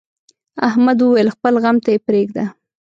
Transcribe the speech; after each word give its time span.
احمد 0.67 0.97
وويل: 1.01 1.27
خپل 1.35 1.53
غم 1.63 1.77
ته 1.83 1.89
یې 1.93 1.99
پرېږده. 2.07 2.45